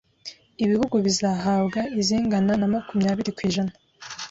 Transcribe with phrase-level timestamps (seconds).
[0.63, 3.73] ibihugu bizahabwa izingana na makumyabiri kw’ijana